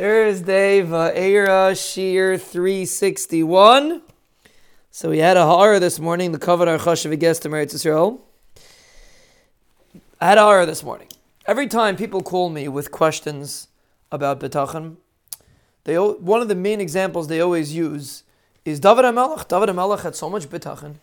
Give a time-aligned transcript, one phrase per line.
[0.00, 4.00] Thursday, Va'era Shiur 361.
[4.90, 8.26] So we had a horror this morning, the cover our Chashav guest to Meretz Israel.
[10.18, 11.08] I had a horror this morning.
[11.44, 13.68] Every time people call me with questions
[14.10, 14.96] about Betachan,
[15.84, 18.22] they one of the main examples they always use
[18.64, 19.48] is David HaMelech.
[19.48, 20.94] David HaMelech had so much Betachan,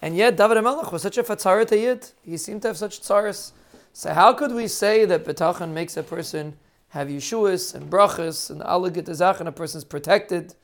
[0.00, 2.12] and yet David HaMelech was such a Fatzarat.
[2.24, 3.50] He seemed to have such tzaras.
[3.92, 6.56] So how could we say that Betachan makes a person
[6.88, 10.54] have Yeshuas and brachas and Zach and a person's protected?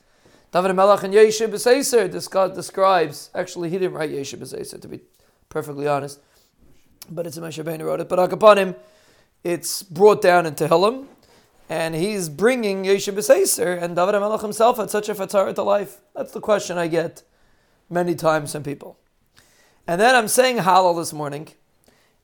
[0.52, 5.00] David Melach and Yoshev B'Seser describes, actually he didn't write Yoshev B'Seser to be
[5.48, 6.20] perfectly honest,
[7.10, 8.08] but it's a Moshe Rabbeinu wrote it.
[8.08, 8.76] But him,
[9.42, 11.06] it's brought down in Tehillim,
[11.68, 16.02] and he's bringing Yoshev B'Seser, and David Melach himself had such a fatar to life.
[16.14, 17.22] That's the question I get
[17.88, 18.98] many times from people.
[19.86, 21.48] And then I'm saying Hallel this morning,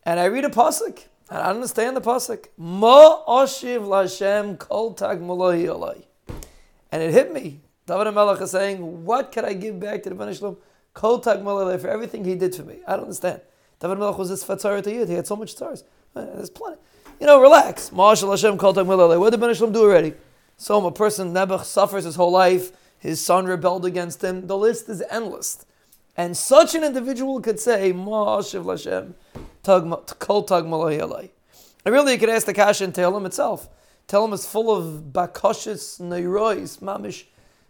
[0.05, 2.47] and I read a pasuk, I understand the pasuk.
[2.57, 5.21] Ma oshiv lashem kol tag
[6.91, 7.61] And it hit me.
[7.87, 10.57] David Melech is saying, what can I give back to the Ben Shalom?
[10.95, 12.81] Kol tag for everything he did for me.
[12.87, 13.41] I don't understand.
[13.81, 15.09] David Melech was this fatzar to Yid.
[15.09, 15.85] He had so much stars.
[16.15, 16.79] Uh, there's plenty.
[17.21, 17.91] You know, relax.
[17.91, 20.15] Ma'ashal Hashem kol tag What did Ben Shalom do already?
[20.57, 22.73] So a person, Nebuch, suffers his whole life.
[22.99, 24.47] His son rebelled against him.
[24.47, 25.65] The list is endless.
[26.17, 29.15] And such an individual could say, Ma'ashiv Lashem,
[30.19, 31.31] kol tag And
[31.85, 33.69] really, you could ask the Kasha and Tehillim itself.
[34.09, 37.25] Tehillim is full of bakashis, neirois, mamish,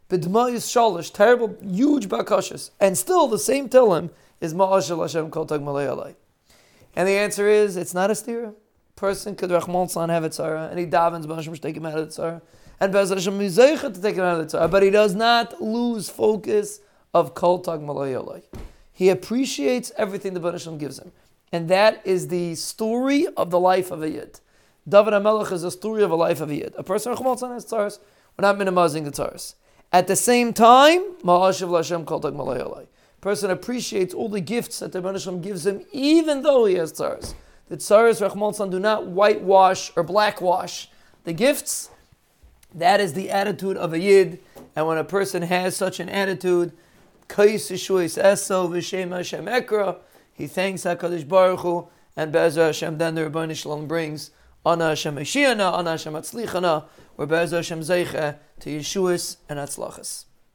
[0.08, 2.70] B'dmayis shalish, terrible, huge bakashas.
[2.80, 4.10] And still the same Tillim
[4.40, 5.60] is Ma'ashal Hashem Kol Tag.
[6.96, 8.54] And the answer is, it's not a stira.
[8.96, 12.14] Person could Rahman have a tzara, and he davens Hashem to take him out of
[12.14, 12.42] the tzara.
[12.80, 14.70] And Bez Hashem to take him out of the tzara.
[14.70, 16.80] But he does not lose focus
[17.12, 18.42] of Kol Tag Alay.
[18.92, 21.12] He appreciates everything the Hashem gives him.
[21.52, 24.40] And that is the story of the life of a Yid.
[24.88, 26.74] David HaMelech is a story of a life of a Yid.
[26.76, 27.98] A person San has tzaras.
[28.36, 29.54] We're not minimizing the tzaras.
[29.92, 31.54] At the same time, a
[33.20, 37.34] person appreciates all the gifts that the Rebbe gives him, even though he has tzaras.
[37.68, 40.88] The tzaras, Rahman do not whitewash or blackwash
[41.24, 41.90] the gifts.
[42.74, 44.40] That is the attitude of a yid,
[44.76, 46.72] and when a person has such an attitude,
[50.38, 52.96] he thanks Hakadosh Baruch Hu, and Be'ezah Hashem.
[52.98, 54.30] Then the Rebbeinu Shalom brings
[54.64, 56.84] Ana Hashem Mashiach, Ana Hashem Atzlichana,
[57.16, 60.26] where Be'ez Hashem Zeicha to Yeshuas and Atzlachas.